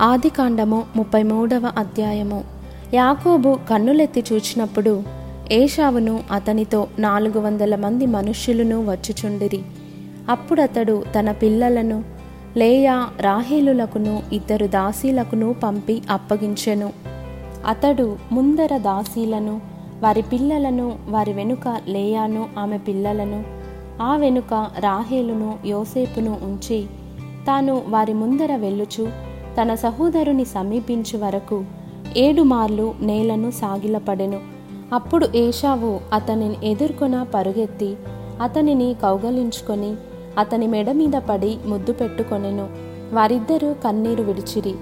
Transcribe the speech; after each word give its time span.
ఆదికాండము 0.00 0.84
ముప్పై 0.96 1.22
మూడవ 1.22 1.72
అధ్యాయము. 1.78 2.44
యాకోబు 2.94 3.58
కన్నులెత్తి 3.70 4.24
చూచినప్పుడు 4.32 5.02
ఏషావును 5.52 6.20
అతనితో 6.30 6.86
నాలుగు 6.98 7.38
వందల 7.40 7.76
మంది 7.76 8.06
మనుష్యులను 8.06 8.90
వచ్చుచుండిరి. 8.90 9.62
అప్పుడతడు 10.28 11.04
తన 11.18 11.30
పిల్లలను 11.30 12.04
లేయా 12.56 13.08
రాహేలులకును 13.20 14.22
ఇద్దరు 14.32 14.66
దాసీలకును 14.66 15.52
పంపి 15.52 16.02
అప్పగించెను. 16.10 16.92
అతడు 17.66 18.16
ముందర 18.32 18.78
దాసీలను 18.78 19.60
వారి 20.02 20.22
పిల్లలను 20.22 20.98
వారి 21.08 21.32
వెనుక 21.32 21.80
లేయాను 21.88 22.46
ఆమె 22.58 22.78
పిల్లలను 22.78 23.44
ఆ 24.02 24.16
వెనుక 24.16 24.66
రాహేలును 24.78 25.58
యోసేపును 25.66 26.38
ఉంచి 26.42 26.84
తాను 27.46 27.82
వారి 27.88 28.12
ముందర 28.12 28.56
వెళ్ళుచు 28.56 29.35
తన 29.62 29.74
సహోదరుని 29.74 30.44
సమీపించు 30.44 31.18
వరకు 31.18 31.64
ఏడు 32.16 32.42
మార్లు 32.42 32.94
నేలను 33.00 33.50
సాగిలపడెను. 33.50 34.40
అప్పుడు 34.92 35.28
ఏషావు 35.34 36.00
అతనిని 36.12 36.70
ఎదుర్కొన 36.70 37.26
పరుగెత్తి 37.34 37.96
అతనిని 38.42 38.96
కౌగలించుకొని 39.02 39.94
అతని 40.38 40.66
మెడ 40.66 40.92
మీద 40.92 41.12
పడి 41.30 41.56
ముద్దు 41.66 41.92
పెట్టుకొనెను. 41.92 42.68
వారిద్దరూ 43.12 43.74
కన్నీరు 43.84 44.22
విడిచిరి. 44.22 44.74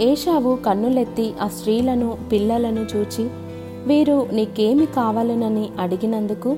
ఏషావు 0.00 0.56
కన్నులెత్తి 0.56 1.32
ఆ 1.42 1.48
స్త్రీలను 1.48 2.18
పిల్లలను 2.32 2.86
చూచి 2.96 3.30
వీరు 3.86 4.28
నీకేమి 4.32 4.86
కావాలనని 4.86 5.68
అడిగినందుకు 5.80 6.56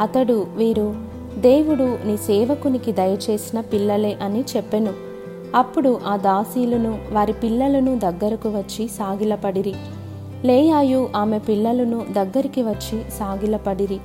అతడు 0.00 0.46
వీరు 0.56 0.94
దేవుడు 1.38 1.98
నీ 2.06 2.16
సేవకునికి 2.16 2.92
దయచేసిన 2.92 3.60
పిల్లలే 3.60 4.16
అని 4.22 4.44
చెప్పెను. 4.56 5.13
అప్పుడు 5.54 6.00
ఆ 6.06 6.16
దాసీలను 6.16 6.98
వారి 7.12 7.32
పిల్లలను 7.32 7.98
దగ్గరకు 7.98 8.48
వచ్చి 8.48 8.88
సాగిలపడిరి. 8.88 9.74
లేయాయు 10.44 11.08
ఆమె 11.16 11.38
పిల్లలను 11.38 12.04
దగ్గరికి 12.10 12.62
వచ్చి 12.62 13.02
సాగిలపడిరి. 13.18 13.98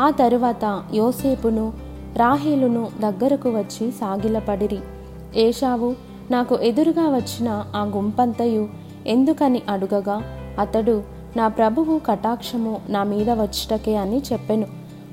ఆ 0.00 0.10
తరువాత 0.10 0.82
యోసేపును 0.94 1.72
రాహేలును 2.16 2.88
దగ్గరకు 3.00 3.50
వచ్చి 3.50 3.90
సాగిలపడిరి. 3.90 4.78
ఏషావు 5.36 5.94
నాకు 6.30 6.54
ఎదురుగా 6.54 7.16
వచ్చిన 7.16 7.64
ఆ 7.76 7.92
గుంపంతయు 7.96 8.68
ఎందుకని 9.06 9.62
అడుగగా? 9.68 10.22
అతడు 10.58 11.02
నా 11.36 11.48
ప్రభువు 11.48 11.98
కటాక్షము 11.98 12.80
నా 12.88 13.02
మీద 13.02 13.30
వచ్చుటకే 13.30 13.96
అని 13.96 14.22
చెప్పెను. 14.32 14.66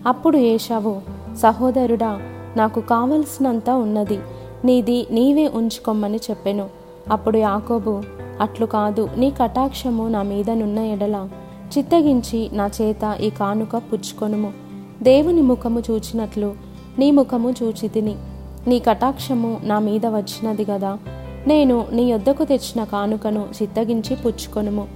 అప్పుడు 0.07 0.37
ఏషావు 0.37 1.01
సహోదరుడా 1.35 2.19
నాకు 2.57 2.81
కావలసినంత 2.81 3.69
ఉన్నది. 3.69 4.19
నీది 4.67 5.07
నీవే 5.11 5.47
ఉంచుకోమని 5.47 6.17
చెప్పెను. 6.17 6.69
అప్పుడు 7.11 7.37
యాకోబు 7.37 8.01
అట్లు 8.41 8.65
కాదు 8.65 9.09
నీ 9.17 9.31
కటాక్షము 9.31 10.07
నా 10.07 10.21
మీద 10.21 10.49
నున్న 10.49 10.79
ఎడల. 10.79 11.29
చిత్తగించి 11.77 12.49
నా 12.53 12.69
చేత 12.81 13.17
ఈ 13.21 13.29
కానుక 13.29 13.75
పుచ్చుకొనుము. 13.77 14.53
దేవుని 15.03 15.41
ముఖము 15.41 15.83
చూచినట్లు 15.91 16.55
నీ 16.99 17.11
ముఖము 17.11 17.53
చూచి 17.63 17.87
తిని 17.87 18.15
నీ 18.67 18.79
కటాక్షము 18.79 19.57
నా 19.63 19.79
మీద 19.79 20.05
వచ్చినది 20.05 20.65
గదా. 20.71 20.97
నేను 21.47 21.85
నీ 21.91 22.03
యొద్దకు 22.03 22.43
తెచ్చిన 22.43 22.83
కానుకను 22.83 23.47
చిత్తగించి 23.61 24.15
పుచ్చుకొనుము. 24.15 24.87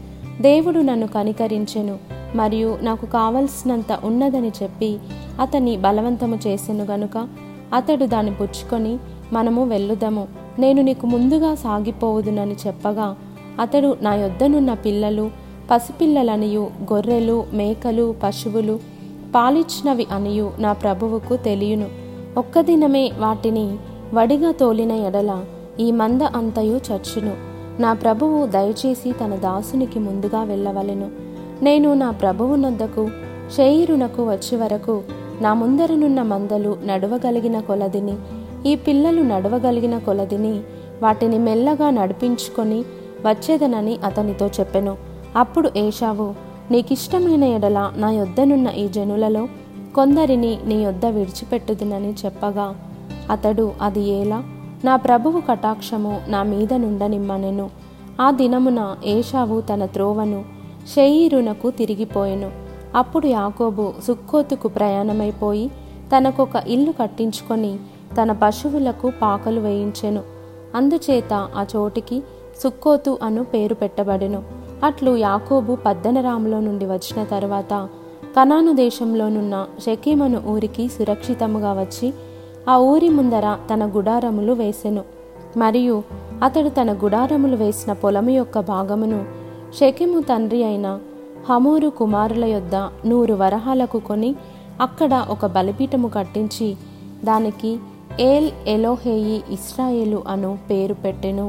దేవుడు 0.42 0.80
నన్ను 0.80 1.08
కనికరించెను 1.08 1.98
మరియు 2.36 2.78
నాకు 2.82 3.06
కావలసినంత 3.06 4.00
ఉన్నదని 4.04 4.52
చెప్పి 4.64 4.98
అతన్ని 5.40 5.78
బలవంతము 5.78 6.40
చేసెను 6.48 6.84
గనుక 6.84 7.28
అతడు 7.74 8.06
దాన్ని 8.06 8.34
పుచ్చుకొని 8.36 9.00
మనము 9.34 9.66
వెళ్ళుదము. 9.66 10.28
నేను 10.60 10.82
నీకు 10.82 11.08
ముందుగా 11.08 11.56
సాగిపోవుదునని 11.56 12.56
చెప్పగా 12.68 13.16
అతడు 13.60 13.98
నా 14.02 14.16
యొద్దనున్న 14.16 14.74
పిల్లలు 14.74 15.32
పసిపిల్లలనియు 15.72 16.70
గొర్రెలు 16.94 17.44
మేకలు 17.54 18.16
పశువులు 18.24 18.80
పాలిచ్చినవి 19.36 20.08
అనియు 20.12 20.52
నా 20.60 20.74
ప్రభువుకు 20.74 21.36
తెలియను. 21.36 21.88
ఒక్క 22.38 22.62
దినమే 22.62 23.12
వాటిని 23.20 23.78
వడిగా 24.14 24.52
తోలిన 24.52 24.92
ఎడల 24.92 25.44
ఈ 25.80 25.92
మంద 25.92 26.22
అంతయు 26.22 26.80
చచ్చును. 26.92 27.34
నా 27.82 27.94
ప్రభువు 27.94 28.46
దయచేసి 28.46 29.12
తన 29.12 29.36
దాసునికి 29.36 30.00
ముందుగా 30.00 30.44
వెళ్ళవలెను. 30.44 31.10
నేను 31.62 31.94
నా 31.94 32.12
ప్రభువునొద్దకు 32.12 33.10
షేయిరునకు 33.58 34.30
వచ్చే 34.30 34.58
వరకు 34.58 35.02
నా 35.42 35.54
ముందరనున్న 35.54 36.22
మందలు 36.22 36.78
నడవగలిగిన 36.86 37.60
కొలదిని 37.60 38.14
ఈ 38.66 38.76
పిల్లలు 38.76 39.22
నడవగలిగిన 39.22 39.98
కొలదిని 39.98 40.62
వాటిని 41.04 41.40
మెల్లగా 41.40 41.90
నడిపించుకొని 41.90 42.80
వచ్చేదనని 43.28 43.98
అతనితో 44.04 44.48
చెప్పెను. 44.48 44.98
అప్పుడు 45.36 45.72
ఏషావు 45.78 46.34
నీకిష్టమైన 46.72 47.44
ఎడల 47.44 47.92
నా 47.96 48.12
యొద్దనున్న 48.12 48.68
ఈ 48.68 48.88
జనులలో 48.88 49.48
కొందరిని 49.96 50.58
నీ 50.66 50.84
యొద్ద 50.84 51.06
విడిచిపెట్టుదునని 51.06 52.14
చెప్పగా 52.26 52.76
అతడు 53.30 53.72
అది 53.82 54.02
ఏలా 54.02 54.44
నా 54.86 54.96
ప్రభువు 54.96 55.42
కటాక్షము 55.50 56.22
నా 56.28 56.44
మీద 56.44 56.74
నుండనిమ్మనెను. 56.74 57.70
ఆ 58.22 58.32
దినమున 58.32 58.96
ఏషావు 59.06 59.62
తన 59.62 59.86
త్రోవను 59.86 60.46
షెయీరునకు 60.96 61.72
తిరిగిపోయెను. 61.72 62.52
అప్పుడు 62.96 63.28
యాకోబు 63.28 63.94
సుక్కోతుకు 64.08 64.68
ప్రయాణమైపోయి 64.68 65.72
తనకొక 66.18 66.64
ఇల్లు 66.68 66.92
కట్టించుకొని 66.92 67.76
తన 68.18 68.32
పశువులకు 68.32 69.12
పాకలు 69.22 69.60
వేయించెను. 69.60 70.22
అందుచేత 70.76 71.34
ఆ 71.34 71.66
చోటికి 71.76 72.24
సుక్కోతు 72.64 73.18
అను 73.24 73.44
పేరు 73.44 73.74
పెట్టబడెను. 73.74 74.44
అట్లు 74.84 75.16
యాకోబు 75.16 75.78
పద్దనరాములో 75.86 76.60
నుండి 76.60 76.86
వచ్చిన 76.86 77.24
తర్వాత 77.24 77.88
కనాను 78.38 78.74
దేశంలోనున్న 78.74 79.68
షకీమను 79.86 80.44
ఊరికి 80.48 80.88
సురక్షితముగా 80.88 81.74
వచ్చి 81.74 82.14
ఆ 82.70 82.78
ఊరి 82.78 83.10
ముందర 83.10 83.58
తన 83.74 83.86
గుడారములు 83.86 84.54
వేసెను. 84.54 85.04
మరియు 85.58 86.04
అతడు 86.44 86.70
తన 86.70 86.94
గుడారములు 86.94 87.56
వేసిన 87.56 87.94
పొలము 87.94 88.30
యొక్క 88.30 88.60
భాగమును 88.60 89.26
షకిము 89.80 90.20
తండ్రి 90.20 90.64
అయిన 90.64 91.00
హమూరు 91.50 91.90
కుమారుల 91.90 92.46
యొద్ద 92.46 92.76
నూరు 93.06 93.34
వరహాలకు 93.34 94.00
కొని 94.00 94.36
అక్కడ 94.82 95.26
ఒక 95.30 95.46
బలిపీఠము 95.46 96.08
కట్టించి 96.08 96.76
దానికి 97.24 97.80
ఏల్ 98.24 98.50
ఎలోహేయి 98.68 99.36
ఇస్రాయేలు 99.52 100.24
అను 100.28 100.50
పేరు 100.70 100.96
పెట్టెను. 101.04 101.46